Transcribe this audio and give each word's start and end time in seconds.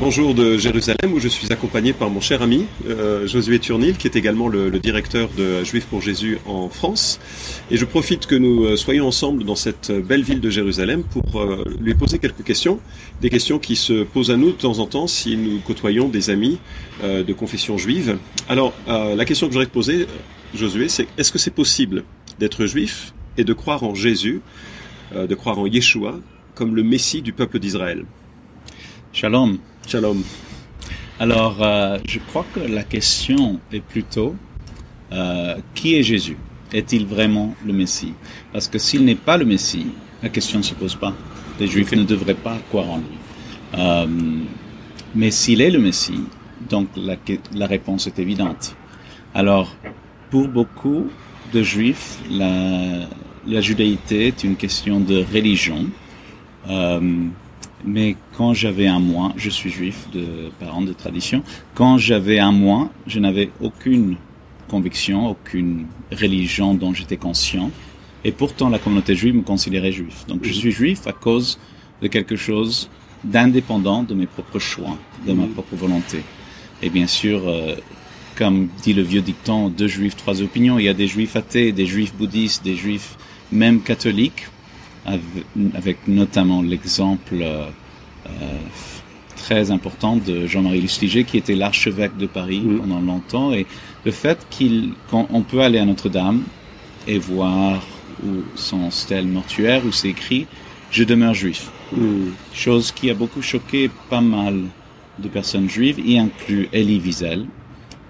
Bonjour 0.00 0.34
de 0.34 0.56
Jérusalem 0.56 1.12
où 1.12 1.20
je 1.20 1.28
suis 1.28 1.52
accompagné 1.52 1.92
par 1.92 2.08
mon 2.08 2.22
cher 2.22 2.40
ami 2.40 2.64
euh, 2.88 3.26
Josué 3.26 3.58
Turnil 3.58 3.98
qui 3.98 4.06
est 4.06 4.16
également 4.16 4.48
le, 4.48 4.70
le, 4.70 4.78
directeur 4.78 5.28
de 5.36 5.62
Juifs 5.62 5.84
pour 5.84 6.00
Jésus 6.00 6.38
en 6.46 6.70
France. 6.70 7.20
Et 7.70 7.76
je 7.76 7.84
profite 7.84 8.26
que 8.26 8.34
nous 8.34 8.64
euh, 8.64 8.76
soyons 8.76 9.06
ensemble 9.06 9.44
dans 9.44 9.56
cette 9.56 9.92
belle 9.92 10.22
ville 10.22 10.40
de 10.40 10.48
Jérusalem 10.48 11.02
pour 11.02 11.38
euh, 11.38 11.64
lui 11.78 11.92
poser 11.92 12.18
quelques 12.18 12.42
questions, 12.42 12.80
des 13.20 13.28
questions 13.28 13.58
qui 13.58 13.76
se 13.76 14.02
posent 14.02 14.30
à 14.30 14.38
nous 14.38 14.52
de 14.52 14.56
temps 14.56 14.78
en 14.78 14.86
temps 14.86 15.06
si 15.06 15.36
nous 15.36 15.58
côtoyons 15.58 16.08
des 16.08 16.30
amis 16.30 16.58
euh, 17.04 17.22
de 17.22 17.34
confession 17.34 17.76
juive. 17.76 18.16
Alors 18.48 18.72
euh, 18.88 19.14
la 19.14 19.26
question 19.26 19.48
que 19.48 19.52
j'aurais 19.52 19.66
te 19.66 19.70
poser, 19.70 20.06
Josué, 20.54 20.88
c'est 20.88 21.08
est-ce 21.18 21.30
que 21.30 21.38
c'est 21.38 21.54
possible 21.54 22.04
d'être 22.38 22.64
juif 22.64 23.12
et 23.36 23.44
de 23.44 23.52
croire 23.52 23.82
en 23.82 23.94
Jésus, 23.94 24.40
de 25.14 25.34
croire 25.34 25.58
en 25.58 25.66
Yeshua 25.66 26.18
comme 26.54 26.74
le 26.74 26.82
Messie 26.82 27.20
du 27.20 27.34
peuple 27.34 27.58
d'Israël? 27.58 28.06
Shalom. 29.12 29.58
Shalom. 29.88 30.22
Alors, 31.18 31.60
euh, 31.60 31.98
je 32.06 32.20
crois 32.20 32.46
que 32.54 32.60
la 32.60 32.84
question 32.84 33.58
est 33.72 33.80
plutôt 33.80 34.36
euh, 35.12 35.56
qui 35.74 35.96
est 35.96 36.04
Jésus? 36.04 36.36
Est-il 36.72 37.06
vraiment 37.06 37.56
le 37.66 37.72
Messie? 37.72 38.14
Parce 38.52 38.68
que 38.68 38.78
s'il 38.78 39.04
n'est 39.04 39.16
pas 39.16 39.36
le 39.36 39.44
Messie, 39.44 39.88
la 40.22 40.28
question 40.28 40.58
ne 40.58 40.62
se 40.62 40.74
pose 40.74 40.94
pas. 40.94 41.12
Les 41.58 41.66
Juifs 41.66 41.90
ne 41.90 42.04
devraient 42.04 42.34
pas 42.34 42.56
croire 42.68 42.88
en 42.88 42.98
lui. 42.98 43.18
Euh, 43.76 44.06
mais 45.16 45.32
s'il 45.32 45.60
est 45.60 45.70
le 45.70 45.80
Messie, 45.80 46.20
donc 46.68 46.88
la, 46.96 47.16
la, 47.52 47.66
réponse 47.66 48.06
est 48.06 48.20
évidente. 48.20 48.76
Alors, 49.34 49.74
pour 50.30 50.46
beaucoup 50.46 51.06
de 51.52 51.62
Juifs, 51.64 52.18
la, 52.30 53.08
la 53.44 53.60
judaïté 53.60 54.28
est 54.28 54.44
une 54.44 54.54
question 54.54 55.00
de 55.00 55.24
religion. 55.34 55.86
Euh, 56.68 57.26
mais 57.84 58.16
quand 58.36 58.54
j'avais 58.54 58.86
un 58.86 59.00
mois, 59.00 59.32
je 59.36 59.50
suis 59.50 59.70
juif 59.70 60.08
de 60.12 60.50
parents 60.58 60.82
de 60.82 60.92
tradition, 60.92 61.42
quand 61.74 61.98
j'avais 61.98 62.38
un 62.38 62.52
mois, 62.52 62.90
je 63.06 63.18
n'avais 63.18 63.50
aucune 63.60 64.16
conviction, 64.68 65.28
aucune 65.28 65.86
religion 66.12 66.74
dont 66.74 66.94
j'étais 66.94 67.16
conscient. 67.16 67.70
Et 68.24 68.32
pourtant, 68.32 68.68
la 68.68 68.78
communauté 68.78 69.14
juive 69.14 69.34
me 69.34 69.42
considérait 69.42 69.92
juif. 69.92 70.26
Donc, 70.28 70.44
je 70.44 70.52
suis 70.52 70.70
juif 70.70 71.06
à 71.06 71.12
cause 71.12 71.58
de 72.02 72.08
quelque 72.08 72.36
chose 72.36 72.90
d'indépendant 73.24 74.02
de 74.02 74.14
mes 74.14 74.26
propres 74.26 74.58
choix, 74.58 74.96
de 75.26 75.32
ma 75.32 75.46
propre 75.46 75.74
volonté. 75.74 76.22
Et 76.82 76.90
bien 76.90 77.06
sûr, 77.06 77.42
euh, 77.46 77.74
comme 78.36 78.68
dit 78.82 78.94
le 78.94 79.02
vieux 79.02 79.20
dicton, 79.20 79.68
deux 79.68 79.88
juifs, 79.88 80.16
trois 80.16 80.40
opinions, 80.40 80.78
il 80.78 80.84
y 80.84 80.88
a 80.88 80.94
des 80.94 81.06
juifs 81.06 81.36
athées, 81.36 81.72
des 81.72 81.86
juifs 81.86 82.14
bouddhistes, 82.14 82.64
des 82.64 82.76
juifs 82.76 83.16
même 83.52 83.82
catholiques 83.82 84.46
avec 85.06 85.96
notamment 86.06 86.62
l'exemple 86.62 87.42
euh, 87.42 87.68
très 89.36 89.70
important 89.70 90.16
de 90.16 90.46
Jean-Marie 90.46 90.80
Lustiger, 90.80 91.24
qui 91.24 91.38
était 91.38 91.54
l'archevêque 91.54 92.16
de 92.16 92.26
Paris 92.26 92.60
mmh. 92.60 92.78
pendant 92.78 93.00
longtemps, 93.00 93.52
et 93.52 93.66
le 94.04 94.12
fait 94.12 94.46
qu'il, 94.50 94.92
qu'on 95.10 95.42
peut 95.42 95.60
aller 95.60 95.78
à 95.78 95.84
Notre-Dame 95.84 96.42
et 97.06 97.18
voir 97.18 97.82
où 98.24 98.42
son 98.54 98.90
stèle 98.90 99.26
mortuaire 99.26 99.82
où 99.86 99.92
c'est 99.92 100.10
écrit 100.10 100.46
"Je 100.90 101.04
demeure 101.04 101.34
juif", 101.34 101.70
mmh. 101.92 102.00
chose 102.52 102.92
qui 102.92 103.10
a 103.10 103.14
beaucoup 103.14 103.42
choqué 103.42 103.90
pas 104.10 104.20
mal 104.20 104.64
de 105.18 105.28
personnes 105.28 105.68
juives, 105.68 105.98
y 105.98 106.18
inclut 106.18 106.68
Elie 106.72 107.00
Wiesel, 107.00 107.46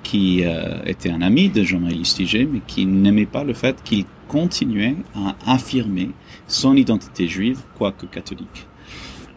qui 0.02 0.44
euh, 0.44 0.78
était 0.86 1.10
un 1.10 1.22
ami 1.22 1.48
de 1.48 1.62
Jean-Marie 1.62 1.98
Lustiger, 1.98 2.48
mais 2.50 2.60
qui 2.66 2.86
n'aimait 2.86 3.26
pas 3.26 3.44
le 3.44 3.54
fait 3.54 3.76
qu'il 3.84 4.04
continuait 4.28 4.96
à 5.14 5.36
affirmer 5.52 6.10
son 6.46 6.76
identité 6.76 7.28
juive, 7.28 7.60
quoique 7.76 8.06
catholique. 8.06 8.66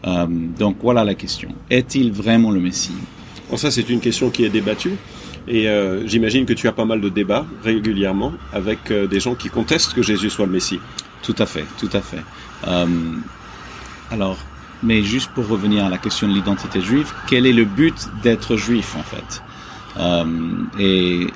Euh, 0.06 0.26
donc 0.28 0.76
voilà 0.82 1.04
la 1.04 1.14
question. 1.14 1.50
Est-il 1.70 2.12
vraiment 2.12 2.50
le 2.50 2.60
Messie? 2.60 2.94
Bon, 3.50 3.56
Ça, 3.56 3.70
c'est 3.70 3.88
une 3.88 4.00
question 4.00 4.30
qui 4.30 4.44
est 4.44 4.50
débattue. 4.50 4.96
Et 5.46 5.68
euh, 5.68 6.06
j'imagine 6.06 6.46
que 6.46 6.54
tu 6.54 6.68
as 6.68 6.72
pas 6.72 6.86
mal 6.86 7.00
de 7.00 7.10
débats 7.10 7.46
régulièrement 7.62 8.32
avec 8.52 8.90
des 8.90 9.20
gens 9.20 9.34
qui 9.34 9.50
contestent 9.50 9.92
que 9.92 10.02
Jésus 10.02 10.30
soit 10.30 10.46
le 10.46 10.52
Messie. 10.52 10.80
Tout 11.22 11.34
à 11.38 11.46
fait, 11.46 11.64
tout 11.78 11.90
à 11.92 12.00
fait. 12.00 12.22
Alors, 14.10 14.38
mais 14.82 15.02
juste 15.02 15.30
pour 15.34 15.48
revenir 15.48 15.84
à 15.84 15.88
la 15.88 15.98
question 15.98 16.28
de 16.28 16.34
l'identité 16.34 16.80
juive, 16.80 17.12
quel 17.26 17.46
est 17.46 17.52
le 17.52 17.64
but 17.64 17.94
d'être 18.22 18.56
juif 18.56 18.96
en 18.96 19.02
fait? 19.02 19.42
Et 20.78 21.26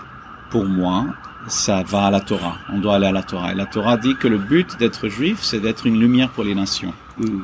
pour 0.51 0.65
moi, 0.65 1.07
ça 1.47 1.83
va 1.83 2.07
à 2.07 2.11
la 2.11 2.21
Torah. 2.21 2.59
On 2.73 2.79
doit 2.79 2.97
aller 2.97 3.07
à 3.07 3.13
la 3.13 3.23
Torah. 3.23 3.53
Et 3.53 3.55
la 3.55 3.67
Torah 3.67 3.97
dit 3.97 4.17
que 4.17 4.29
le 4.29 4.39
but 4.39 4.79
d'être 4.79 5.09
juif, 5.09 5.39
c'est 5.43 5.61
d'être 5.61 5.87
une 5.87 5.99
lumière 5.99 6.31
pour 6.31 6.45
les 6.45 6.55
nations. 6.55 6.93
Mm. 7.19 7.41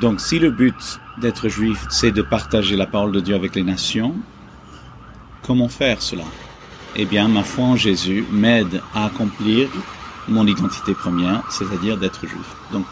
Donc, 0.00 0.20
si 0.20 0.38
le 0.38 0.50
but 0.50 1.00
d'être 1.18 1.48
juif, 1.48 1.84
c'est 1.90 2.12
de 2.12 2.22
partager 2.22 2.76
la 2.76 2.86
parole 2.86 3.12
de 3.12 3.20
Dieu 3.20 3.34
avec 3.34 3.54
les 3.54 3.62
nations, 3.62 4.14
comment 5.42 5.68
faire 5.68 6.00
cela? 6.00 6.24
Eh 6.96 7.04
bien, 7.04 7.28
ma 7.28 7.42
foi 7.42 7.64
en 7.64 7.76
Jésus 7.76 8.24
m'aide 8.32 8.80
à 8.94 9.06
accomplir 9.06 9.68
mon 10.28 10.46
identité 10.46 10.94
première, 10.94 11.42
c'est-à-dire 11.50 11.98
d'être 11.98 12.26
juif. 12.26 12.56
Donc, 12.72 12.86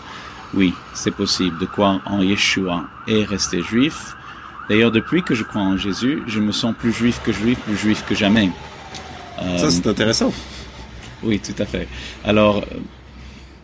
oui, 0.53 0.75
c'est 0.93 1.15
possible 1.15 1.59
de 1.59 1.67
croire 1.67 2.01
en 2.05 2.21
Yeshua 2.21 2.85
et 3.07 3.25
rester 3.25 3.63
juif? 3.63 4.15
D'ailleurs, 4.71 4.93
depuis 4.93 5.23
que 5.25 5.35
je 5.35 5.43
crois 5.43 5.63
en 5.63 5.77
Jésus, 5.77 6.23
je 6.29 6.39
me 6.39 6.53
sens 6.53 6.73
plus 6.79 6.93
juif 6.93 7.21
que 7.25 7.33
juif, 7.33 7.59
plus 7.59 7.77
juif 7.77 8.05
que 8.09 8.15
jamais. 8.15 8.49
Ça, 9.59 9.69
c'est 9.69 9.87
intéressant. 9.89 10.33
Oui, 11.25 11.41
tout 11.41 11.61
à 11.61 11.67
fait. 11.67 11.89
Alors, 12.25 12.59
euh, 12.59 12.79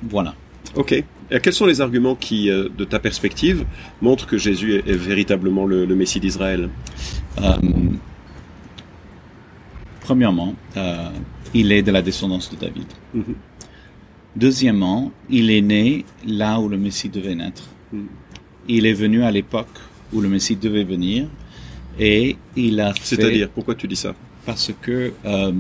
voilà. 0.03 0.35
Ok. 0.75 0.93
Et 1.31 1.41
quels 1.41 1.53
sont 1.53 1.67
les 1.67 1.81
arguments 1.81 2.17
qui, 2.17 2.51
euh, 2.51 2.69
de 2.77 2.85
ta 2.85 2.99
perspective, 2.99 3.65
montrent 4.03 4.27
que 4.27 4.37
Jésus 4.37 4.75
est, 4.75 4.89
est 4.89 4.97
véritablement 4.97 5.65
le, 5.65 5.85
le 5.87 5.95
Messie 5.95 6.19
d'Israël? 6.19 6.71
Euh, 7.41 7.53
Premièrement, 10.01 10.55
euh, 10.77 11.09
il 11.55 11.71
est 11.71 11.83
de 11.83 11.93
la 11.93 12.03
descendance 12.03 12.51
de 12.51 12.57
David. 12.57 12.89
Mm 13.15 13.21
-hmm. 13.21 13.35
Deuxièmement, 14.35 15.13
il 15.31 15.47
est 15.51 15.63
né 15.77 16.05
là 16.27 16.59
où 16.61 16.69
le 16.69 16.79
Messie 16.79 17.11
devait 17.19 17.37
naître. 17.43 17.65
Mm 17.93 17.99
-hmm. 17.99 18.07
Il 18.77 18.83
est 18.87 18.99
venu 19.05 19.23
à 19.23 19.31
l'époque 19.31 19.77
où 20.13 20.21
le 20.21 20.29
Messie 20.29 20.57
devait 20.57 20.85
venir. 20.85 21.29
Et 21.99 22.37
il 22.57 22.81
a 22.81 22.93
fait... 22.93 23.17
C'est-à-dire, 23.17 23.49
pourquoi 23.51 23.75
tu 23.75 23.89
dis 23.89 23.97
ça? 23.97 24.15
Parce 24.45 24.71
que 24.81 25.13
euh, 25.25 25.53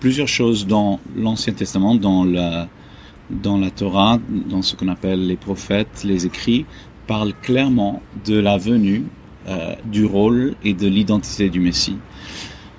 plusieurs 0.00 0.28
choses 0.28 0.66
dans 0.66 1.00
l'Ancien 1.16 1.52
Testament, 1.52 1.94
dans 1.94 2.24
la, 2.24 2.68
dans 3.30 3.58
la 3.58 3.70
Torah, 3.70 4.18
dans 4.50 4.62
ce 4.62 4.76
qu'on 4.76 4.88
appelle 4.88 5.26
les 5.26 5.36
prophètes, 5.36 6.02
les 6.04 6.26
écrits, 6.26 6.66
parlent 7.06 7.34
clairement 7.42 8.02
de 8.24 8.38
la 8.38 8.58
venue, 8.58 9.04
euh, 9.46 9.74
du 9.84 10.06
rôle 10.06 10.54
et 10.64 10.72
de 10.72 10.88
l'identité 10.88 11.50
du 11.50 11.60
Messie. 11.60 11.98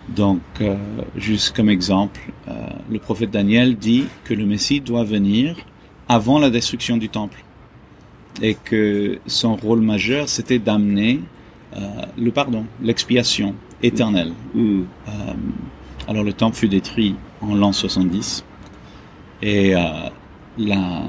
Donc, 0.10 0.42
euh, 0.62 0.76
juste 1.16 1.56
comme 1.56 1.70
exemple, 1.70 2.20
euh, 2.48 2.54
le 2.90 2.98
prophète 2.98 3.30
Daniel 3.30 3.76
dit 3.76 4.06
que 4.24 4.34
le 4.34 4.46
Messie 4.48 4.82
doit 4.82 5.04
venir 5.04 5.56
avant 6.08 6.40
la 6.40 6.50
destruction 6.50 6.98
du 6.98 7.10
temple 7.10 7.45
et 8.42 8.56
que 8.56 9.20
son 9.28 9.56
rôle 9.56 9.82
majeur, 9.82 10.30
c'était 10.30 10.60
d'amener 10.60 11.22
euh, 11.76 11.80
le 12.18 12.32
pardon, 12.32 12.66
l'expiation 12.82 13.56
éternelle. 13.84 14.32
Mm. 14.54 14.82
Euh, 14.82 15.12
alors 16.08 16.24
le 16.24 16.34
temple 16.34 16.56
fut 16.56 16.70
détruit 16.70 17.16
en 17.42 17.56
l'an 17.56 17.72
70 17.72 18.46
et 19.42 19.76
euh, 19.76 19.80
la, 20.58 21.08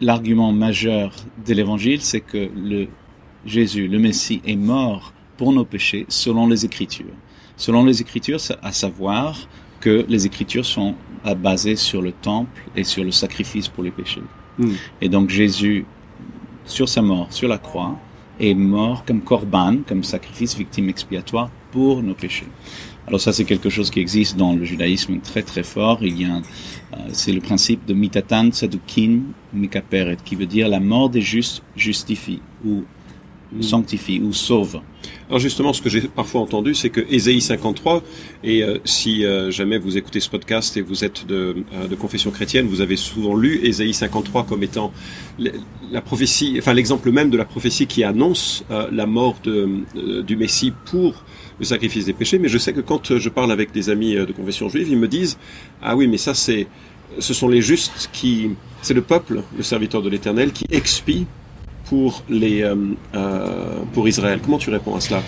l'argument 0.00 0.52
majeur 0.52 1.12
de 1.46 1.54
l'évangile, 1.54 2.00
c'est 2.00 2.20
que 2.20 2.50
le 2.56 2.88
Jésus, 3.44 3.88
le 3.88 3.98
Messie, 3.98 4.40
est 4.46 4.56
mort 4.56 5.12
pour 5.36 5.52
nos 5.52 5.64
péchés 5.64 6.06
selon 6.08 6.46
les 6.46 6.64
Écritures. 6.64 7.14
Selon 7.56 7.84
les 7.84 8.00
Écritures, 8.00 8.40
à 8.62 8.72
savoir 8.72 9.36
que 9.80 10.06
les 10.08 10.26
Écritures 10.26 10.64
sont 10.64 10.94
basées 11.38 11.76
sur 11.76 12.00
le 12.00 12.12
temple 12.12 12.62
et 12.76 12.84
sur 12.84 13.04
le 13.04 13.10
sacrifice 13.10 13.68
pour 13.68 13.82
les 13.82 13.90
péchés. 13.90 14.22
Mm. 14.58 14.72
Et 15.00 15.08
donc 15.08 15.30
Jésus, 15.30 15.86
sur 16.64 16.88
sa 16.88 17.02
mort, 17.02 17.28
sur 17.30 17.48
la 17.48 17.58
croix, 17.58 17.98
est 18.40 18.54
mort 18.54 19.04
comme 19.04 19.20
korban, 19.20 19.78
comme 19.86 20.02
sacrifice 20.02 20.56
victime 20.56 20.88
expiatoire 20.88 21.50
pour 21.70 22.02
nos 22.02 22.14
péchés. 22.14 22.48
Alors 23.06 23.20
ça, 23.20 23.32
c'est 23.32 23.44
quelque 23.44 23.68
chose 23.68 23.90
qui 23.90 24.00
existe 24.00 24.36
dans 24.36 24.54
le 24.54 24.64
judaïsme 24.64 25.18
très 25.20 25.42
très 25.42 25.64
fort. 25.64 25.98
Il 26.02 26.20
y 26.20 26.24
a, 26.24 26.36
euh, 26.36 26.96
c'est 27.12 27.32
le 27.32 27.40
principe 27.40 27.84
de 27.84 27.94
mitatan 27.94 28.52
sadukin 28.52 29.20
mikaperet, 29.52 30.18
qui 30.24 30.36
veut 30.36 30.46
dire 30.46 30.68
la 30.68 30.80
mort 30.80 31.10
des 31.10 31.20
justes 31.20 31.62
justifie 31.76 32.40
sanctifie 33.60 34.20
ou 34.20 34.32
sauve. 34.32 34.80
Alors 35.28 35.40
justement, 35.40 35.72
ce 35.72 35.80
que 35.80 35.88
j'ai 35.88 36.02
parfois 36.02 36.40
entendu, 36.40 36.74
c'est 36.74 36.90
que 36.90 37.00
Ésaïe 37.10 37.40
53, 37.40 38.02
et 38.44 38.62
euh, 38.62 38.78
si 38.84 39.24
euh, 39.24 39.50
jamais 39.50 39.78
vous 39.78 39.96
écoutez 39.96 40.20
ce 40.20 40.28
podcast 40.28 40.76
et 40.76 40.82
vous 40.82 41.04
êtes 41.04 41.26
de, 41.26 41.56
euh, 41.74 41.96
confession 41.96 42.30
chrétienne, 42.30 42.66
vous 42.66 42.80
avez 42.80 42.96
souvent 42.96 43.34
lu 43.34 43.60
Ésaïe 43.62 43.94
53 43.94 44.44
comme 44.44 44.62
étant 44.62 44.92
la 45.90 46.00
prophétie, 46.00 46.56
enfin 46.58 46.74
l'exemple 46.74 47.10
même 47.10 47.30
de 47.30 47.36
la 47.36 47.44
prophétie 47.44 47.86
qui 47.86 48.04
annonce 48.04 48.64
la 48.70 49.06
mort 49.06 49.36
du 49.42 50.36
Messie 50.36 50.72
pour 50.86 51.24
le 51.58 51.64
sacrifice 51.64 52.06
des 52.06 52.12
péchés. 52.12 52.38
Mais 52.38 52.48
je 52.48 52.58
sais 52.58 52.72
que 52.72 52.80
quand 52.80 53.16
je 53.18 53.28
parle 53.28 53.52
avec 53.52 53.72
des 53.72 53.90
amis 53.90 54.14
de 54.14 54.32
confession 54.32 54.68
juive, 54.68 54.88
ils 54.90 54.98
me 54.98 55.08
disent 55.08 55.38
ah 55.82 55.96
oui, 55.96 56.08
mais 56.08 56.18
ça 56.18 56.34
c'est, 56.34 56.66
ce 57.18 57.34
sont 57.34 57.48
les 57.48 57.62
justes 57.62 58.10
qui, 58.12 58.50
c'est 58.80 58.94
le 58.94 59.02
peuple, 59.02 59.42
le 59.56 59.62
serviteur 59.62 60.02
de 60.02 60.08
l'Éternel, 60.08 60.52
qui 60.52 60.66
expie 60.70 61.26
pour, 61.86 62.22
les, 62.28 62.62
euh, 62.62 62.74
euh, 63.14 63.82
pour 63.92 64.08
Israël. 64.08 64.40
Comment 64.42 64.58
tu 64.58 64.70
réponds 64.70 64.96
à 64.96 65.00
cela? 65.00 65.22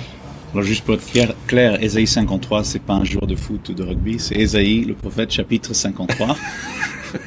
Alors 0.52 0.64
juste 0.64 0.84
pour 0.84 0.94
être 0.94 1.06
clair, 1.10 1.34
clair 1.48 1.82
Ésaïe 1.82 2.06
53, 2.06 2.62
c'est 2.62 2.78
pas 2.78 2.94
un 2.94 3.04
joueur 3.04 3.26
de 3.26 3.34
foot 3.34 3.68
ou 3.70 3.74
de 3.74 3.82
rugby, 3.82 4.20
c'est 4.20 4.36
Ésaïe, 4.36 4.84
le 4.84 4.94
prophète, 4.94 5.32
chapitre 5.32 5.74
53. 5.74 6.36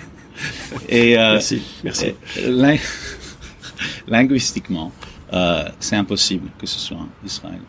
et, 0.89 1.18
euh, 1.18 1.33
merci, 1.33 1.62
merci. 1.83 2.13
linguistiquement, 4.07 4.94
euh, 5.33 5.65
c'est 5.80 5.97
impossible 5.97 6.50
que 6.57 6.65
ce 6.65 6.80
soit 6.80 7.06
Israël. 7.25 7.59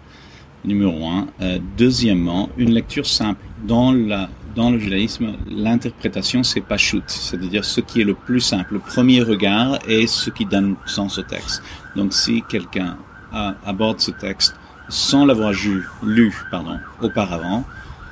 Numéro 0.64 1.06
un. 1.06 1.26
Euh, 1.40 1.58
deuxièmement, 1.76 2.50
une 2.56 2.72
lecture 2.72 3.06
simple 3.06 3.44
dans 3.66 3.92
la 3.92 4.28
dans 4.58 4.70
le 4.72 4.78
judaïsme, 4.80 5.34
l'interprétation, 5.48 6.42
c'est 6.42 6.60
pas 6.60 6.76
shoot, 6.76 7.04
c'est-à-dire 7.06 7.64
ce 7.64 7.80
qui 7.80 8.00
est 8.00 8.04
le 8.04 8.14
plus 8.14 8.40
simple. 8.40 8.74
Le 8.74 8.80
premier 8.80 9.22
regard 9.22 9.78
est 9.88 10.08
ce 10.08 10.30
qui 10.30 10.46
donne 10.46 10.74
sens 10.84 11.16
au 11.16 11.22
texte. 11.22 11.62
Donc, 11.94 12.12
si 12.12 12.42
quelqu'un 12.48 12.96
aborde 13.64 14.00
ce 14.00 14.10
texte 14.10 14.56
sans 14.88 15.24
l'avoir 15.24 15.52
lu, 16.02 16.34
pardon, 16.50 16.80
auparavant, 17.00 17.64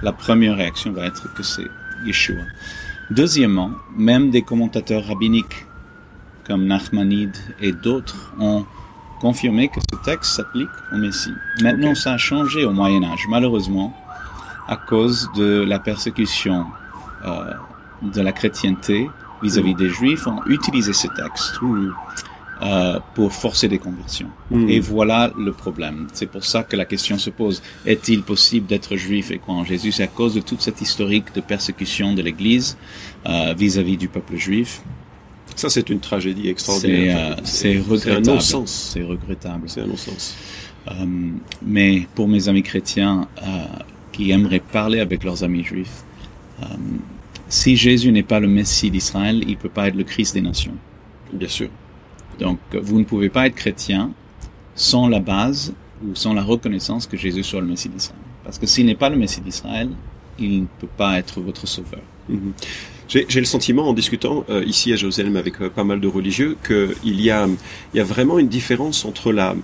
la 0.02 0.12
première 0.12 0.56
réaction 0.56 0.93
va 0.93 1.06
être 1.06 1.34
que 1.34 1.43
c'est 1.43 1.66
Yeshua. 2.04 2.44
Deuxièmement, 3.10 3.72
même 3.96 4.31
des 4.31 4.42
commentateurs 4.42 5.04
rabbiniques 5.04 5.66
comme 6.46 6.64
Nachmanide 6.66 7.37
et 7.60 7.72
d'autres 7.72 8.32
ont 8.38 8.64
confirmé 9.20 9.66
que 9.66 9.81
ce 9.81 10.04
texte 10.04 10.37
s'applique 10.37 10.69
au 10.92 10.96
Messie. 10.96 11.34
Maintenant, 11.60 11.96
ça 11.96 12.12
a 12.12 12.19
changé 12.19 12.64
au 12.64 12.70
Moyen 12.70 13.02
Âge, 13.02 13.25
malheureusement 13.28 13.92
à 14.68 14.76
cause 14.76 15.28
de 15.36 15.64
la 15.66 15.78
persécution 15.78 16.66
euh, 17.24 17.52
de 18.02 18.20
la 18.20 18.32
chrétienté 18.32 19.08
vis-à-vis 19.42 19.74
des 19.74 19.88
juifs, 19.88 20.26
ont 20.26 20.40
utilisé 20.46 20.92
ce 20.92 21.08
texte 21.08 21.60
euh, 22.62 22.98
pour 23.14 23.32
forcer 23.32 23.68
des 23.68 23.78
conversions. 23.78 24.30
Mm. 24.50 24.68
Et 24.68 24.80
voilà 24.80 25.30
le 25.38 25.52
problème. 25.52 26.06
C'est 26.12 26.26
pour 26.26 26.44
ça 26.44 26.62
que 26.62 26.74
la 26.74 26.86
question 26.86 27.18
se 27.18 27.30
pose. 27.30 27.62
Est-il 27.84 28.22
possible 28.22 28.66
d'être 28.66 28.96
juif 28.96 29.30
et 29.30 29.38
croire 29.38 29.58
en 29.58 29.64
Jésus? 29.64 29.92
C'est 29.92 30.04
à 30.04 30.08
cause 30.08 30.34
de 30.34 30.40
toute 30.40 30.62
cette 30.62 30.80
historique 30.80 31.34
de 31.34 31.40
persécution 31.40 32.14
de 32.14 32.22
l'Église 32.22 32.78
euh, 33.26 33.54
vis-à-vis 33.56 33.98
du 33.98 34.08
peuple 34.08 34.36
juif. 34.36 34.80
Ça, 35.54 35.68
c'est 35.70 35.88
une 35.88 36.00
tragédie 36.00 36.48
extraordinaire. 36.48 37.36
C'est 37.44 37.78
regrettable. 37.78 38.40
C'est 38.66 39.02
regrettable. 39.02 39.68
C'est 39.68 39.80
un 39.82 39.86
non-sens. 39.86 40.34
Euh, 40.88 40.92
mais 41.64 42.06
pour 42.14 42.28
mes 42.28 42.48
amis 42.48 42.62
chrétiens, 42.62 43.26
euh, 43.42 43.64
qui 44.16 44.30
aimeraient 44.30 44.60
parler 44.60 45.00
avec 45.00 45.24
leurs 45.24 45.44
amis 45.44 45.62
juifs. 45.62 46.02
Euh, 46.62 46.66
si 47.48 47.76
Jésus 47.76 48.10
n'est 48.12 48.22
pas 48.22 48.40
le 48.40 48.48
Messie 48.48 48.90
d'Israël, 48.90 49.42
il 49.42 49.50
ne 49.50 49.56
peut 49.56 49.68
pas 49.68 49.88
être 49.88 49.94
le 49.94 50.04
Christ 50.04 50.34
des 50.34 50.40
nations. 50.40 50.74
Bien 51.32 51.48
sûr. 51.48 51.68
Donc, 52.38 52.58
vous 52.72 52.98
ne 52.98 53.04
pouvez 53.04 53.28
pas 53.28 53.46
être 53.46 53.54
chrétien 53.54 54.10
sans 54.74 55.06
la 55.08 55.20
base 55.20 55.74
ou 56.02 56.14
sans 56.14 56.32
la 56.32 56.42
reconnaissance 56.42 57.06
que 57.06 57.16
Jésus 57.16 57.42
soit 57.42 57.60
le 57.60 57.66
Messie 57.66 57.88
d'Israël. 57.88 58.20
Parce 58.42 58.58
que 58.58 58.66
s'il 58.66 58.86
n'est 58.86 58.94
pas 58.94 59.10
le 59.10 59.16
Messie 59.16 59.40
d'Israël, 59.40 59.90
il 60.38 60.62
ne 60.62 60.66
peut 60.80 60.88
pas 60.96 61.18
être 61.18 61.40
votre 61.40 61.66
sauveur. 61.66 62.02
Mhm. 62.28 62.52
J'ai 63.08 63.41
le 63.41 63.44
sentiment, 63.44 63.88
en 63.88 63.93
discutant 63.93 64.44
euh, 64.50 64.64
ici 64.64 64.93
à 64.93 64.97
Jérusalem 64.97 65.37
avec 65.37 65.61
euh, 65.61 65.70
pas 65.70 65.85
mal 65.85 66.00
de 66.00 66.08
religieux, 66.08 66.56
qu'il 66.67 67.20
y 67.20 67.31
a, 67.31 67.47
il 67.94 67.97
y 67.97 68.00
a 68.00 68.05
vraiment 68.05 68.38
une 68.38 68.49
différence 68.49 69.05
entre 69.05 69.32
la, 69.32 69.55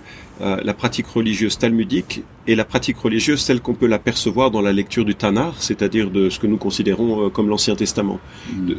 euh, 0.41 0.57
la 0.63 0.73
pratique 0.73 1.05
religieuse 1.05 1.59
talmudique 1.59 2.23
et 2.47 2.55
la 2.55 2.65
pratique 2.65 2.97
religieuse 2.97 3.45
telle 3.45 3.61
qu'on 3.61 3.75
peut 3.75 3.85
l'apercevoir 3.85 4.49
dans 4.49 4.61
la 4.61 4.73
lecture 4.73 5.05
du 5.05 5.13
Tanar, 5.13 5.61
c'est-à-dire 5.61 6.09
de 6.09 6.31
ce 6.31 6.39
que 6.39 6.47
nous 6.47 6.57
considérons 6.57 7.27
euh, 7.27 7.29
comme 7.29 7.49
l'Ancien 7.49 7.75
Testament. 7.75 8.19
Mm. 8.51 8.71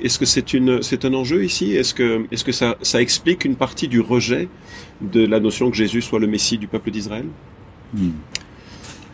Est-ce 0.00 0.16
que 0.20 0.24
c'est 0.24 0.54
une 0.54 0.82
c'est 0.82 1.04
un 1.04 1.12
enjeu 1.12 1.44
ici? 1.44 1.72
Est-ce 1.72 1.92
que 1.92 2.26
est-ce 2.30 2.44
que 2.44 2.52
ça 2.52 2.76
ça 2.82 3.02
explique 3.02 3.44
une 3.44 3.56
partie 3.56 3.88
du 3.88 4.00
rejet 4.00 4.48
de 5.00 5.26
la 5.26 5.40
notion 5.40 5.70
que 5.70 5.76
Jésus 5.76 6.02
soit 6.02 6.20
le 6.20 6.28
Messie 6.28 6.56
du 6.56 6.68
peuple 6.68 6.92
d'Israël? 6.92 7.26
Mm. 7.92 8.10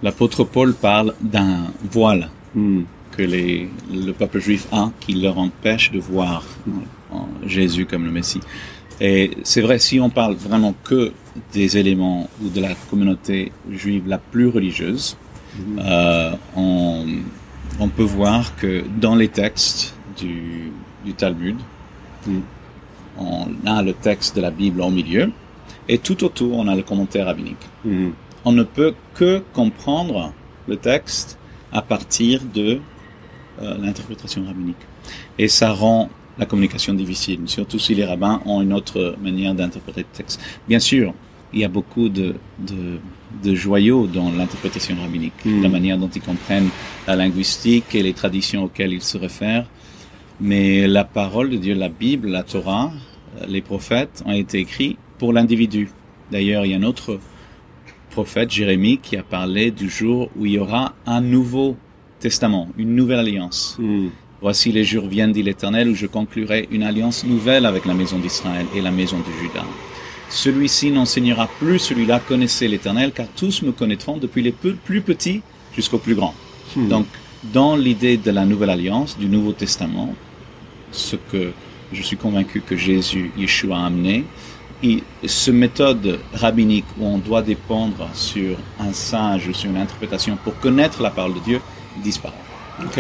L'apôtre 0.02 0.44
Paul 0.44 0.75
parle 0.75 1.14
d'un 1.23 1.69
voile 1.90 2.28
mm. 2.55 2.82
Que 3.17 3.23
les, 3.23 3.69
le 3.93 4.12
peuple 4.12 4.41
juif 4.41 4.67
a 4.73 4.91
qui 5.00 5.14
leur 5.14 5.38
empêche 5.38 5.93
de 5.93 6.00
voir 6.00 6.44
Jésus 7.47 7.87
comme 7.87 8.05
le 8.05 8.11
Messie. 8.11 8.41
Et 9.00 9.32
c'est 9.43 9.61
vrai, 9.61 9.79
si 9.79 10.00
on 10.00 10.11
parle 10.11 10.35
vraiment 10.35 10.75
que 10.85 11.12
des 11.53 11.79
éléments 11.79 12.29
ou 12.43 12.49
de 12.49 12.61
la 12.61 12.75
communauté 12.91 13.53
juive 13.70 14.05
la 14.06 14.19
plus 14.19 14.49
religieuse, 14.49 15.17
mhm. 15.56 15.81
euh, 15.85 16.32
on, 16.56 17.06
on, 17.81 17.88
peut 17.88 18.03
voir 18.05 18.55
que 18.56 18.85
dans 19.00 19.14
les 19.14 19.29
textes 19.29 19.94
du, 20.17 20.70
du 21.05 21.14
Talmud, 21.14 21.56
mhm. 22.26 22.43
on 23.19 23.49
a 23.67 23.82
le 23.82 23.93
texte 23.93 24.37
de 24.37 24.41
la 24.41 24.50
Bible 24.50 24.81
au 24.82 24.91
milieu, 24.91 25.32
et 25.88 25.99
tout 25.99 26.23
autour, 26.23 26.56
on 26.56 26.69
a 26.69 26.76
le 26.76 26.82
commentaire 26.82 27.26
rabbinique. 27.26 27.67
Mhm. 27.85 28.12
On 28.44 28.53
ne 28.53 28.62
peut 28.62 28.94
que 29.14 29.43
comprendre 29.53 30.32
le 30.69 30.76
texte 30.76 31.38
à 31.73 31.82
partir 31.82 32.43
de 32.55 32.81
euh, 33.62 33.79
l'interprétation 33.79 34.44
rabbinique. 34.44 34.76
Et 35.38 35.49
ça 35.49 35.73
rend 35.73 36.11
la 36.38 36.47
communication 36.47 36.94
difficile, 36.94 37.41
surtout 37.47 37.79
si 37.79 37.94
les 37.94 38.05
rabbins 38.05 38.41
ont 38.47 38.62
une 38.62 38.73
autre 38.73 39.17
manière 39.23 39.55
d'interpréter 39.55 40.00
le 40.00 40.17
texte. 40.17 40.41
Bien 40.67 40.79
sûr, 40.79 41.12
il 41.53 41.61
y 41.61 41.64
a 41.64 41.69
beaucoup 41.69 42.09
de, 42.09 42.37
de, 42.59 43.55
joyaux 43.55 44.06
dans 44.06 44.31
l'interprétation 44.31 44.97
rabbinique, 45.00 45.44
hmm. 45.44 45.62
la 45.62 45.69
manière 45.69 45.99
dont 45.99 46.09
ils 46.09 46.23
comprennent 46.23 46.70
la 47.06 47.17
linguistique 47.17 47.94
et 47.94 48.03
les 48.03 48.14
traditions 48.14 48.64
auxquelles 48.64 48.93
ils 48.93 49.03
se 49.03 49.19
réfèrent. 49.19 49.67
Mais 50.41 50.87
la 50.87 51.05
parole 51.05 51.50
de 51.50 51.56
Dieu, 51.56 51.75
la 51.75 51.91
Bible, 51.91 52.29
la 52.29 52.43
Torah, 52.43 52.91
les 53.47 53.61
prophètes 53.61 54.23
ont 54.26 54.32
été 54.32 54.59
écrits 54.59 54.97
pour 55.19 55.32
l'individu. 55.32 55.91
D'ailleurs, 56.31 56.64
il 56.64 56.73
y 56.73 56.75
a 56.75 56.79
un 56.79 56.82
autre 56.82 57.20
prophète, 58.11 58.50
Jérémie, 58.50 58.99
qui 58.99 59.17
a 59.17 59.23
parlé 59.23 59.70
du 59.70 59.88
jour 59.88 60.31
où 60.37 60.47
il 60.47 60.53
y 60.53 60.59
aura 60.59 60.94
un 61.06 61.20
nouveau 61.20 61.76
testament, 62.22 62.69
une 62.78 62.94
nouvelle 62.94 63.19
alliance. 63.19 63.76
Hmm. 63.78 64.08
Voici 64.40 64.72
les 64.72 64.84
jours 64.84 65.06
viennent, 65.06 65.32
dit 65.32 65.42
l'Éternel, 65.42 65.88
où 65.88 65.94
je 65.94 66.06
conclurai 66.06 66.69
une 66.70 66.84
alliance 66.84 67.24
nouvelle 67.24 67.66
avec 67.66 67.84
la 67.84 67.94
maison 67.94 68.19
d'Israël 68.19 68.66
et 68.74 68.80
la 68.80 68.90
maison 68.90 69.19
de 69.19 69.32
Juda. 69.40 69.64
Celui-ci 70.30 70.90
n'enseignera 70.90 71.48
plus, 71.58 71.78
celui-là 71.78 72.20
connaissez 72.26 72.66
l'Éternel, 72.68 73.12
car 73.12 73.26
tous 73.37 73.62
me 73.62 73.73
connaîtront 73.73 74.16
depuis 74.16 74.42
les 74.42 74.52
plus 74.52 75.02
petits 75.02 75.42
jusqu'aux 75.76 75.99
plus 75.99 76.14
grands. 76.14 76.35
Hmm. 76.75 76.88
Donc, 76.88 77.06
dans 77.52 77.76
l'idée 77.76 78.16
de 78.16 78.30
la 78.30 78.44
nouvelle 78.44 78.70
alliance, 78.70 79.18
du 79.18 79.26
Nouveau 79.26 79.52
Testament, 79.52 80.14
ce 80.92 81.16
que 81.16 81.52
je 81.92 82.02
suis 82.02 82.16
convaincu 82.16 82.61
que 82.61 82.76
Jésus, 82.76 83.32
Yeshua 83.37 83.78
a 83.78 83.87
amené, 83.87 84.25
et 84.82 85.02
ce 85.26 85.50
méthode 85.50 86.18
rabbinique 86.35 86.87
où 86.99 87.06
on 87.06 87.18
doit 87.18 87.42
dépendre 87.42 88.08
sur 88.14 88.56
un 88.80 88.92
sage, 88.92 89.52
sur 89.52 89.70
une 89.70 89.76
interprétation 89.76 90.37
pour 90.42 90.58
connaître 90.58 91.02
la 91.02 91.11
parole 91.11 91.35
de 91.35 91.40
Dieu, 91.40 91.61
disparaît. 92.02 92.34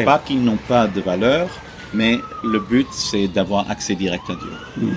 Pas 0.04 0.18
qu'ils 0.18 0.42
n'ont 0.42 0.58
pas 0.68 0.86
de 0.86 1.00
valeur, 1.00 1.48
mais 1.94 2.18
le 2.44 2.60
but, 2.60 2.86
c'est 2.90 3.28
d'avoir 3.28 3.70
accès 3.70 3.94
direct 3.94 4.24
à 4.28 4.34
Dieu. 4.34 4.52
Hmm. 4.76 4.94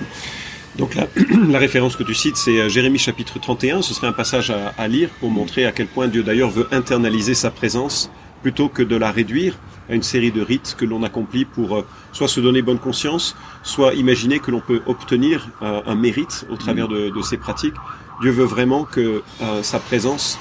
Donc 0.76 0.94
la, 0.94 1.06
la, 1.48 1.58
référence 1.58 1.96
que 1.96 2.02
tu 2.02 2.14
cites, 2.14 2.36
c'est 2.36 2.58
euh, 2.58 2.68
Jérémie 2.68 2.98
chapitre 2.98 3.38
31. 3.38 3.82
Ce 3.82 3.94
serait 3.94 4.06
un 4.06 4.12
passage 4.12 4.50
à, 4.50 4.74
à 4.76 4.88
lire 4.88 5.08
pour 5.20 5.30
montrer 5.30 5.64
à 5.64 5.72
quel 5.72 5.86
point 5.86 6.08
Dieu 6.08 6.22
d'ailleurs 6.22 6.50
veut 6.50 6.68
internaliser 6.70 7.34
sa 7.34 7.50
présence 7.50 8.10
plutôt 8.42 8.68
que 8.68 8.82
de 8.82 8.96
la 8.96 9.10
réduire 9.10 9.58
à 9.88 9.94
une 9.94 10.02
série 10.02 10.30
de 10.30 10.42
rites 10.42 10.76
que 10.78 10.84
l'on 10.84 11.02
accomplit 11.02 11.44
pour 11.44 11.76
euh, 11.76 11.86
soit 12.12 12.28
se 12.28 12.40
donner 12.40 12.62
bonne 12.62 12.78
conscience, 12.78 13.36
soit 13.62 13.94
imaginer 13.94 14.38
que 14.38 14.50
l'on 14.50 14.60
peut 14.60 14.82
obtenir 14.86 15.48
euh, 15.62 15.80
un 15.86 15.94
mérite 15.94 16.46
au 16.50 16.56
travers 16.56 16.88
de, 16.88 17.10
de, 17.10 17.22
ces 17.22 17.38
pratiques. 17.38 17.74
Dieu 18.20 18.30
veut 18.30 18.44
vraiment 18.44 18.84
que 18.84 19.22
sa 19.60 19.78
présence 19.78 20.38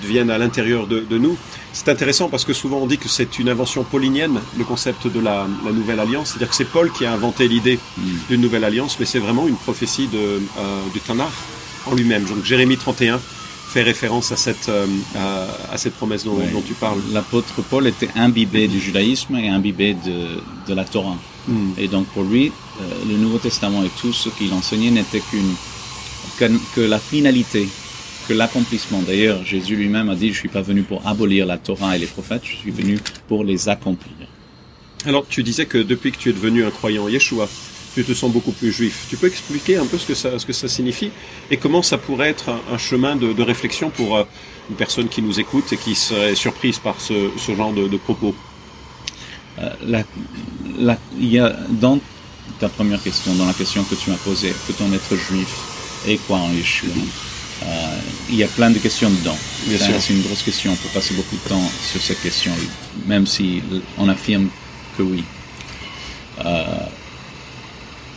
vienne 0.00 0.30
à 0.30 0.38
l'intérieur 0.38 0.86
de, 0.86 1.00
de 1.00 1.18
nous. 1.18 1.36
C'est 1.76 1.90
intéressant 1.90 2.30
parce 2.30 2.46
que 2.46 2.54
souvent 2.54 2.78
on 2.78 2.86
dit 2.86 2.96
que 2.96 3.06
c'est 3.06 3.38
une 3.38 3.50
invention 3.50 3.84
paulinienne, 3.84 4.40
le 4.56 4.64
concept 4.64 5.06
de 5.08 5.20
la, 5.20 5.46
nouvelle 5.74 6.00
alliance. 6.00 6.30
C'est-à-dire 6.30 6.48
que 6.48 6.54
c'est 6.54 6.64
Paul 6.64 6.90
qui 6.90 7.04
a 7.04 7.12
inventé 7.12 7.48
l'idée 7.48 7.78
hmm. 7.98 8.02
d'une 8.30 8.40
nouvelle 8.40 8.64
alliance, 8.64 8.96
mais 8.98 9.04
c'est 9.04 9.18
vraiment 9.18 9.46
une 9.46 9.56
prophétie 9.56 10.06
de, 10.06 10.18
euh, 10.18 10.40
du 10.94 11.00
Tanakh 11.00 11.28
en 11.84 11.94
lui-même. 11.94 12.24
Donc 12.24 12.42
Jérémie 12.44 12.78
31 12.78 13.20
fait 13.68 13.82
référence 13.82 14.32
à 14.32 14.36
cette, 14.36 14.70
euh, 14.70 14.86
à, 15.70 15.76
cette 15.76 15.92
promesse 15.92 16.24
dont, 16.24 16.40
tu 16.66 16.72
parles. 16.72 16.98
L'apôtre 17.12 17.60
Paul 17.68 17.86
était 17.86 18.08
imbibé 18.16 18.68
du 18.68 18.80
judaïsme 18.80 19.36
et 19.36 19.50
imbibé 19.50 19.92
de, 19.92 20.40
de 20.66 20.74
la 20.74 20.86
Torah. 20.86 21.18
Hmm. 21.46 21.72
Et 21.76 21.88
donc 21.88 22.06
pour 22.06 22.24
lui, 22.24 22.52
euh, 22.80 22.84
le 23.06 23.18
Nouveau 23.18 23.36
Testament 23.36 23.84
et 23.84 23.90
tout 24.00 24.14
ce 24.14 24.30
qu'il 24.30 24.54
enseignait 24.54 24.90
n'était 24.90 25.20
qu'une 25.20 25.54
que, 26.38 26.50
que, 26.74 26.80
la 26.80 26.98
finalité 26.98 27.68
que 28.26 28.34
l'accomplissement. 28.34 29.00
D'ailleurs, 29.02 29.44
Jésus 29.44 29.76
lui-même 29.76 30.08
a 30.08 30.14
dit, 30.14 30.32
je 30.32 30.38
suis 30.38 30.48
pas 30.48 30.62
venu 30.62 30.82
pour 30.82 31.06
abolir 31.06 31.46
la 31.46 31.58
Torah 31.58 31.96
et 31.96 31.98
les 31.98 32.06
prophètes, 32.06 32.42
je 32.44 32.56
suis 32.56 32.70
venu 32.70 32.98
pour 33.28 33.44
les 33.44 33.68
accomplir. 33.68 34.12
Alors, 35.04 35.26
tu 35.28 35.42
disais 35.42 35.66
que 35.66 35.78
depuis 35.78 36.12
que 36.12 36.18
tu 36.18 36.30
es 36.30 36.32
devenu 36.32 36.64
un 36.64 36.70
croyant 36.70 37.08
Yeshua, 37.08 37.48
tu 37.94 38.04
te 38.04 38.12
sens 38.12 38.30
beaucoup 38.30 38.52
plus 38.52 38.72
juif. 38.72 39.06
Tu 39.08 39.16
peux 39.16 39.26
expliquer 39.26 39.76
un 39.76 39.86
peu 39.86 39.96
ce 39.96 40.06
que 40.06 40.14
ça, 40.14 40.38
ce 40.38 40.44
que 40.44 40.52
ça 40.52 40.68
signifie 40.68 41.10
et 41.50 41.56
comment 41.56 41.82
ça 41.82 41.96
pourrait 41.96 42.28
être 42.28 42.50
un, 42.70 42.76
chemin 42.76 43.16
de, 43.16 43.42
réflexion 43.42 43.88
pour 43.88 44.16
euh, 44.16 44.24
une 44.68 44.76
personne 44.76 45.08
qui 45.08 45.22
nous 45.22 45.40
écoute 45.40 45.72
et 45.72 45.76
qui 45.76 45.94
serait 45.94 46.34
surprise 46.34 46.78
par 46.78 47.00
ce, 47.00 47.30
genre 47.56 47.72
de, 47.72 47.96
propos? 47.96 48.34
Euh, 49.60 50.02
Il 51.18 51.32
y 51.32 51.38
a 51.38 51.56
dans 51.70 51.98
ta 52.58 52.68
première 52.68 53.02
question, 53.02 53.34
dans 53.34 53.46
la 53.46 53.54
question 53.54 53.82
que 53.84 53.94
tu 53.94 54.10
m'as 54.10 54.16
posée, 54.16 54.52
peut-on 54.66 54.92
être 54.92 55.16
juif 55.16 55.48
et 56.06 56.18
quoi 56.18 56.38
en 56.38 56.52
Yeshua? 56.52 56.90
Euh, 57.62 57.98
il 58.28 58.36
y 58.36 58.44
a 58.44 58.48
plein 58.48 58.70
de 58.70 58.78
questions 58.78 59.10
dedans. 59.10 59.36
C'est 59.66 60.12
une 60.12 60.22
grosse 60.22 60.42
question. 60.42 60.72
On 60.72 60.76
peut 60.76 60.88
passer 60.92 61.14
beaucoup 61.14 61.36
de 61.36 61.48
temps 61.48 61.70
sur 61.82 62.00
cette 62.00 62.20
question, 62.20 62.52
même 63.06 63.26
si 63.26 63.62
on 63.98 64.08
affirme 64.08 64.48
que 64.96 65.02
oui. 65.02 65.24
Euh, 66.44 66.64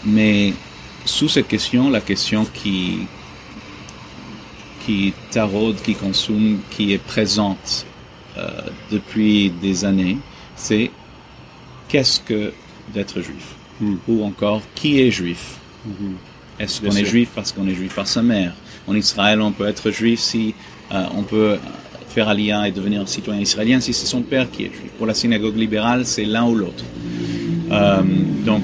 mais 0.05 0.53
sous 1.05 1.29
cette 1.29 1.47
question, 1.47 1.89
la 1.89 2.01
question 2.01 2.45
qui, 2.45 2.99
qui 4.85 5.13
taraude, 5.31 5.81
qui 5.81 5.95
consomme, 5.95 6.59
qui 6.69 6.93
est 6.93 7.03
présente 7.03 7.85
euh, 8.37 8.49
depuis 8.91 9.49
des 9.49 9.85
années, 9.85 10.17
c'est 10.55 10.91
qu'est-ce 11.87 12.19
que 12.19 12.53
d'être 12.93 13.21
juif? 13.21 13.55
Hmm. 13.79 13.95
Ou 14.07 14.23
encore, 14.23 14.61
qui 14.75 14.99
est 14.99 15.11
juif? 15.11 15.57
Hmm. 15.85 16.13
Est-ce 16.59 16.81
qu'on 16.81 16.95
est 16.95 17.05
juif 17.05 17.29
parce 17.33 17.51
qu'on 17.51 17.67
est 17.67 17.75
juif 17.75 17.95
par 17.95 18.07
sa 18.07 18.21
mère? 18.21 18.53
En 18.89 18.95
Israël, 18.95 19.39
on 19.39 19.51
peut 19.51 19.67
être 19.67 19.91
juif 19.91 20.19
si 20.19 20.55
euh, 20.91 21.03
on 21.15 21.21
peut 21.21 21.57
faire 22.07 22.27
aliyah 22.27 22.67
et 22.67 22.71
devenir 22.71 23.07
citoyen 23.07 23.39
israélien 23.39 23.79
si 23.79 23.93
c'est 23.93 24.07
son 24.07 24.21
père 24.21 24.49
qui 24.49 24.63
est 24.63 24.71
juif. 24.73 24.89
Pour 24.97 25.05
la 25.05 25.13
synagogue 25.13 25.55
libérale, 25.55 26.07
c'est 26.07 26.25
l'un 26.25 26.45
ou 26.47 26.55
l'autre. 26.55 26.83
Euh, 27.71 28.01
donc, 28.43 28.63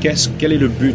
quel 0.00 0.52
est 0.52 0.58
le 0.58 0.68
but 0.68 0.94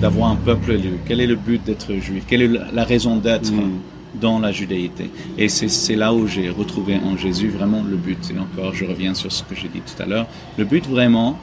d'avoir 0.00 0.30
un 0.30 0.36
peuple 0.36 0.72
élu? 0.72 0.92
Quel 1.04 1.20
est 1.20 1.26
le 1.26 1.34
but 1.34 1.62
d'être 1.64 1.92
juif? 1.94 2.22
Quelle 2.28 2.42
est 2.42 2.50
la 2.72 2.84
raison 2.84 3.16
d'être 3.16 3.52
hmm. 3.52 3.80
dans 4.20 4.38
la 4.38 4.52
judaïté 4.52 5.10
Et 5.36 5.48
c'est 5.48 5.96
là 5.96 6.14
où 6.14 6.28
j'ai 6.28 6.50
retrouvé 6.50 7.00
en 7.04 7.16
Jésus 7.16 7.48
vraiment 7.48 7.82
le 7.82 7.96
but. 7.96 8.32
Et 8.32 8.38
encore, 8.38 8.74
je 8.74 8.84
reviens 8.84 9.14
sur 9.14 9.32
ce 9.32 9.42
que 9.42 9.56
j'ai 9.56 9.68
dit 9.68 9.80
tout 9.80 10.00
à 10.00 10.06
l'heure. 10.06 10.28
Le 10.56 10.64
but 10.64 10.86
vraiment 10.86 11.36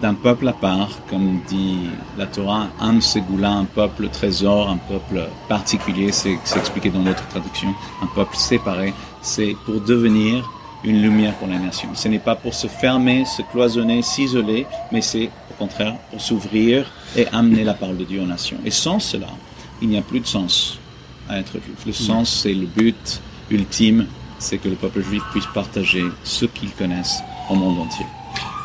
d'un 0.00 0.14
peuple 0.14 0.48
à 0.48 0.52
part, 0.52 0.90
comme 1.08 1.40
dit 1.48 1.78
la 2.18 2.26
Torah, 2.26 2.68
Am 2.80 3.00
Segula, 3.00 3.50
un 3.50 3.64
peuple 3.64 4.08
trésor, 4.08 4.68
un 4.68 4.76
peuple 4.76 5.28
particulier, 5.48 6.12
c'est 6.12 6.38
expliqué 6.56 6.90
dans 6.90 7.00
notre 7.00 7.26
traduction, 7.28 7.74
un 8.02 8.06
peuple 8.06 8.36
séparé, 8.36 8.92
c'est 9.22 9.56
pour 9.64 9.80
devenir 9.80 10.48
une 10.84 11.02
lumière 11.02 11.34
pour 11.34 11.48
les 11.48 11.58
nations. 11.58 11.88
Ce 11.94 12.08
n'est 12.08 12.18
pas 12.18 12.36
pour 12.36 12.54
se 12.54 12.66
fermer, 12.66 13.24
se 13.24 13.42
cloisonner, 13.42 14.02
s'isoler, 14.02 14.66
mais 14.92 15.00
c'est 15.00 15.30
au 15.50 15.54
contraire 15.58 15.96
pour 16.10 16.20
s'ouvrir 16.20 16.90
et 17.16 17.26
amener 17.28 17.64
la 17.64 17.74
parole 17.74 17.96
de 17.96 18.04
Dieu 18.04 18.20
aux 18.20 18.26
nations. 18.26 18.58
Et 18.64 18.70
sans 18.70 19.00
cela, 19.00 19.28
il 19.80 19.88
n'y 19.88 19.98
a 19.98 20.02
plus 20.02 20.20
de 20.20 20.26
sens 20.26 20.78
à 21.28 21.38
être 21.38 21.52
juif. 21.52 21.86
Le 21.86 21.92
sens, 21.92 22.30
c'est 22.42 22.54
le 22.54 22.66
but 22.66 23.20
ultime, 23.50 24.06
c'est 24.38 24.58
que 24.58 24.68
le 24.68 24.76
peuple 24.76 25.02
juif 25.02 25.22
puisse 25.32 25.46
partager 25.54 26.04
ce 26.22 26.44
qu'ils 26.44 26.72
connaissent 26.72 27.20
au 27.50 27.54
monde 27.54 27.78
entier. 27.80 28.06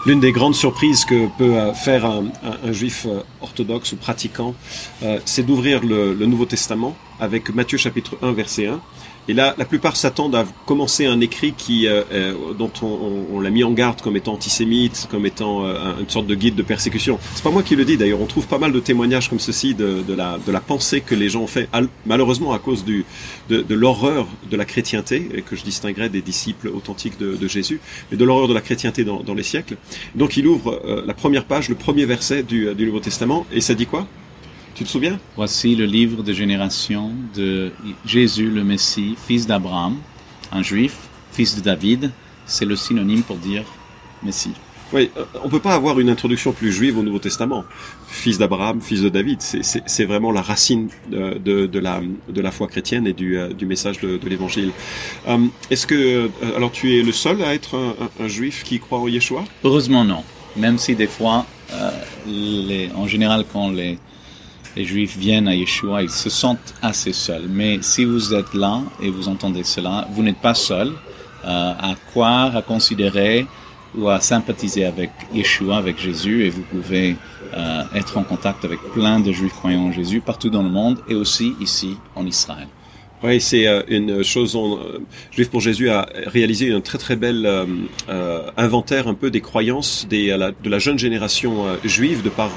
L'une 0.04 0.20
des 0.20 0.32
grandes 0.32 0.56
surprises 0.56 1.06
que 1.06 1.28
peut 1.38 1.56
euh, 1.56 1.74
faire 1.74 2.06
un, 2.06 2.24
juif 2.72 3.06
euh, 3.08 3.22
orthodoxe 3.40 3.92
ou 3.92 3.98
pratiquant, 3.98 4.56
euh, 5.04 5.20
c'est 5.26 5.44
d'ouvrir 5.44 5.84
le, 5.84 6.16
le, 6.16 6.26
Nouveau 6.26 6.46
Testament 6.46 6.96
avec 7.20 7.54
Matthieu 7.54 7.78
chapitre 7.78 8.18
1 8.24 8.32
verset 8.32 8.66
1 8.66 8.82
et 9.28 9.34
là, 9.34 9.56
la 9.58 9.66
plupart 9.66 9.96
s'attendent 9.96 10.36
à 10.36 10.46
commencer 10.66 11.06
un 11.06 11.22
écrit 11.22 11.54
qui, 11.54 11.88
euh, 11.88 12.04
euh, 12.12 12.54
dont 12.58 12.72
on, 12.82 13.40
l'a 13.40 13.50
mis 13.50 13.64
en 13.64 13.72
garde 13.72 14.02
comme 14.02 14.18
étant 14.18 14.34
antisémite, 14.34 15.08
comme 15.12 15.26
étant 15.26 15.64
euh, 15.64 16.00
une 16.00 16.10
sorte 16.10 16.28
de 16.28 16.36
guide 16.36 16.56
de 16.56 16.64
persécution. 16.64 17.20
C'est 17.36 17.44
pas 17.44 17.52
moi 17.52 17.64
qui 17.64 17.76
le 17.76 17.86
dis 17.86 17.98
d'ailleurs. 17.98 18.20
On 18.20 18.26
trouve 18.26 18.48
pas 18.48 18.58
mal 18.58 18.72
de 18.72 18.80
témoignages 18.80 19.30
comme 19.30 19.40
ceci 19.40 19.76
de, 19.76 20.04
de, 20.08 20.14
la, 20.14 20.40
de 20.46 20.52
la 20.52 20.60
pensée 20.60 21.02
que 21.02 21.16
les 21.16 21.30
gens 21.30 21.42
ont 21.42 21.48
fait, 21.48 21.70
malheureusement 22.06 22.54
à 22.54 22.60
cause 22.60 22.84
du, 22.84 23.06
de, 23.50 23.62
de 23.62 23.76
l'horreur 23.76 24.28
de 24.50 24.58
la 24.58 24.66
chrétienté, 24.66 25.30
et 25.34 25.42
que 25.42 25.56
je 25.56 25.64
distinguerais 25.64 26.10
des 26.10 26.22
disciples 26.22 26.70
authentiques 26.70 27.20
de, 27.20 27.36
de 27.36 27.48
Jésus, 27.48 27.80
mais 28.12 28.18
de 28.18 28.26
l'horreur 28.26 28.48
de 28.48 28.54
la 28.54 28.62
chrétienté 28.62 29.04
dans, 29.04 29.22
dans 29.22 29.34
les 29.34 29.44
siècles. 29.44 29.78
Donc 30.16 30.38
il 30.38 30.48
ouvre 30.48 30.82
la 31.06 31.14
première 31.14 31.46
page, 31.46 31.70
le 31.70 31.76
premier 31.76 32.06
verset 32.06 32.44
du, 32.44 32.74
du 32.74 32.86
Nouveau 32.86 33.00
Testament, 33.00 33.46
et 33.52 33.62
ça 33.62 33.74
dit 33.74 33.86
quoi? 33.86 34.08
Tu 34.76 34.84
te 34.84 34.90
souviens? 34.90 35.20
Voici 35.36 35.76
le 35.76 35.86
livre 35.86 36.24
de 36.24 36.34
génération 36.34 37.12
de 37.36 37.72
Jésus 38.06 38.50
le 38.50 38.64
Messie, 38.64 39.16
fils 39.28 39.48
d'Abraham, 39.48 39.98
un 40.52 40.64
juif, 40.64 40.96
fils 41.32 41.56
de 41.56 41.62
David. 41.62 42.12
C'est 42.46 42.66
le 42.66 42.76
synonyme 42.76 43.24
pour 43.24 43.38
dire 43.38 43.64
Messie. 44.24 44.54
Oui, 44.94 45.10
euh, 45.16 45.24
on 45.44 45.50
peut 45.50 45.60
pas 45.60 45.74
avoir 45.74 46.00
une 46.00 46.10
introduction 46.10 46.52
plus 46.52 46.72
juive 46.72 46.98
au 46.98 47.04
Nouveau 47.04 47.20
Testament. 47.20 47.64
Fils 48.08 48.38
d'Abraham, 48.38 48.82
fils 48.82 49.02
de 49.02 49.10
David, 49.10 49.40
c'est 49.42 50.06
vraiment 50.06 50.32
la 50.32 50.42
racine 50.42 50.90
de, 51.10 51.66
de, 51.66 51.80
la, 51.80 52.02
de 52.28 52.42
la 52.42 52.52
foi 52.52 52.68
chrétienne 52.68 53.08
et 53.08 53.14
du, 53.14 53.38
euh, 53.38 53.54
du 53.54 53.66
message 53.66 54.00
de, 54.02 54.18
de 54.18 54.30
l'Évangile. 54.30 54.72
Euh, 55.30 55.38
est-ce 55.70 55.88
que, 55.88 56.30
alors 56.58 56.72
tu 56.72 57.00
es 57.00 57.04
le 57.04 57.14
seul 57.14 57.42
à 57.42 57.54
être 57.54 57.96
un, 58.20 58.28
juif 58.28 58.64
qui 58.64 58.80
croit 58.80 59.00
en 59.00 59.08
Yeshua? 59.08 59.46
Heureusement 59.64 60.04
non. 60.04 60.24
Même 60.58 60.78
si 60.78 60.96
des 60.96 61.08
fois, 61.08 61.46
les, 62.28 62.90
en 62.94 63.08
général, 63.08 63.46
quand 63.52 63.70
les, 63.70 63.98
les 64.76 64.86
Juifs 64.86 65.18
viennent 65.18 65.48
à 65.48 65.56
Yeshua, 65.56 66.04
ils 66.04 66.10
se 66.10 66.30
sentent 66.30 66.74
assez 66.82 67.14
seuls. 67.14 67.48
Mais 67.50 67.80
si 67.82 68.06
vous 68.06 68.34
êtes 68.34 68.54
là 68.54 68.82
et 69.02 69.10
vous 69.10 69.28
entendez 69.28 69.64
cela, 69.64 70.08
vous 70.12 70.24
n'êtes 70.24 70.38
pas 70.42 70.54
seul 70.54 70.90
euh, 71.44 71.74
à 71.78 71.96
croire, 72.12 72.56
à 72.56 72.62
considérer 72.62 73.46
ou 73.96 74.08
à 74.08 74.22
sympathiser 74.22 74.86
avec 74.86 75.12
Yeshua, 75.34 75.78
avec 75.78 76.00
Jésus, 76.00 76.46
et 76.46 76.50
vous 76.50 76.62
pouvez 76.62 77.18
euh, 77.54 77.84
être 77.94 78.18
en 78.18 78.24
contact 78.24 78.64
avec 78.64 78.80
plein 78.94 79.20
de 79.20 79.32
Juifs 79.32 79.54
croyants 79.54 79.88
en 79.88 79.92
Jésus 79.92 80.22
partout 80.22 80.50
dans 80.50 80.64
le 80.64 80.70
monde 80.70 81.00
et 81.10 81.16
aussi 81.16 81.56
ici 81.60 81.98
en 82.16 82.26
Israël. 82.26 82.68
Oui, 83.24 83.40
c'est 83.40 83.68
euh, 83.68 83.84
une 83.88 84.24
chose. 84.24 84.56
On, 84.56 84.78
euh, 84.78 85.00
Juif 85.32 85.50
pour 85.50 85.62
Jésus 85.62 85.90
a 85.90 86.10
réalisé 86.26 86.72
un 86.72 86.82
très 86.82 86.98
très 86.98 87.16
bel 87.16 87.46
euh, 87.46 88.42
inventaire 88.58 89.08
un 89.08 89.14
peu 89.14 89.30
des 89.30 89.42
croyances 89.42 90.08
des, 90.10 90.30
de 90.30 90.70
la 90.70 90.80
jeune 90.80 90.98
génération 90.98 91.66
juive 91.84 92.24
de 92.24 92.30
par 92.30 92.52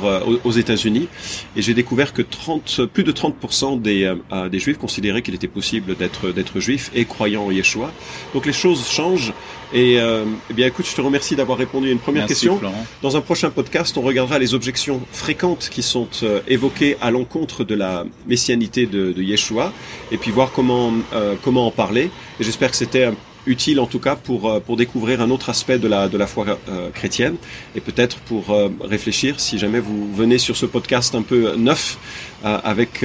aux 0.44 0.50
États-Unis, 0.50 1.08
et 1.56 1.62
j'ai 1.62 1.74
découvert 1.74 2.12
que 2.12 2.22
30, 2.22 2.86
plus 2.86 3.04
de 3.04 3.12
30% 3.12 3.80
des, 3.80 4.12
des 4.50 4.58
Juifs 4.58 4.78
considéraient 4.78 5.22
qu'il 5.22 5.34
était 5.34 5.48
possible 5.48 5.96
d'être 5.96 6.32
d'être 6.32 6.60
juif 6.60 6.90
et 6.94 7.04
croyant 7.04 7.46
en 7.46 7.50
Yeshua. 7.50 7.92
Donc 8.32 8.46
les 8.46 8.52
choses 8.52 8.88
changent. 8.88 9.32
Et 9.72 9.96
eh 9.96 10.54
bien, 10.54 10.68
écoute, 10.68 10.86
je 10.88 10.94
te 10.94 11.00
remercie 11.00 11.34
d'avoir 11.34 11.58
répondu 11.58 11.88
à 11.88 11.92
une 11.92 11.98
première 11.98 12.26
question. 12.26 12.60
Dans 13.02 13.16
un 13.16 13.20
prochain 13.20 13.50
podcast, 13.50 13.96
on 13.96 14.02
regardera 14.02 14.38
les 14.38 14.54
objections 14.54 15.00
fréquentes 15.12 15.68
qui 15.70 15.82
sont 15.82 16.08
évoquées 16.48 16.96
à 17.00 17.10
l'encontre 17.10 17.64
de 17.64 17.74
la 17.74 18.04
messianité 18.26 18.86
de, 18.86 19.12
de 19.12 19.22
Yeshua, 19.22 19.72
et 20.12 20.16
puis 20.16 20.30
voir 20.30 20.52
comment 20.54 20.92
euh, 21.12 21.34
comment 21.42 21.66
en 21.66 21.70
parler. 21.70 22.10
Et 22.40 22.44
j'espère 22.44 22.70
que 22.70 22.76
c'était 22.76 23.10
utile 23.46 23.78
en 23.78 23.86
tout 23.86 23.98
cas 23.98 24.16
pour 24.16 24.48
euh, 24.48 24.60
pour 24.60 24.76
découvrir 24.76 25.20
un 25.20 25.30
autre 25.30 25.50
aspect 25.50 25.78
de 25.78 25.88
la 25.88 26.08
de 26.08 26.16
la 26.16 26.26
foi 26.26 26.46
euh, 26.46 26.90
chrétienne 26.90 27.36
et 27.74 27.80
peut-être 27.80 28.16
pour 28.20 28.44
réfléchir 28.80 29.38
si 29.38 29.58
jamais 29.58 29.80
vous 29.80 30.10
venez 30.14 30.38
sur 30.38 30.56
ce 30.56 30.64
podcast 30.64 31.14
un 31.14 31.22
peu 31.22 31.54
neuf 31.56 31.98
avec 32.42 33.04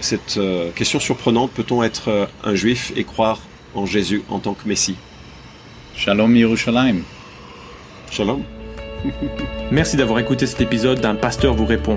cette 0.00 0.40
question 0.74 1.00
surprenante 1.00 1.50
peut-on 1.52 1.82
être 1.82 2.28
un 2.44 2.54
juif 2.54 2.92
et 2.96 3.04
croire 3.04 3.40
en 3.74 3.86
Jésus 3.86 4.22
en 4.28 4.40
tant 4.40 4.54
que 4.54 4.68
Messie? 4.68 4.96
Shalom 5.94 6.34
Yerushalayim. 6.36 7.02
Shalom. 8.10 8.42
Merci 9.70 9.96
d'avoir 9.96 10.18
écouté 10.18 10.46
cet 10.46 10.60
épisode 10.60 11.00
d'un 11.00 11.14
pasteur 11.14 11.54
vous 11.54 11.66
répond. 11.66 11.96